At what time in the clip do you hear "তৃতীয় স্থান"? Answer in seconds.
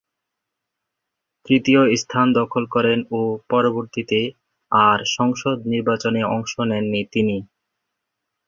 1.45-2.27